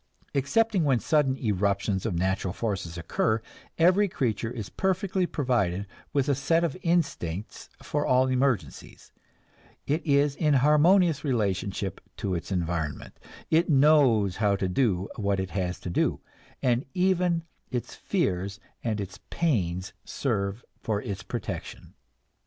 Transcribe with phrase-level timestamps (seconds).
[0.33, 3.39] Excepting when sudden eruptions of natural forces occur,
[3.77, 9.11] every creature is perfectly provided with a set of instincts for all emergencies;
[9.85, 13.19] it is in harmonious relationship to its environment,
[13.51, 16.19] it knows how to do what it has to do,
[16.63, 21.93] and even its fears and its pains serve for its protection.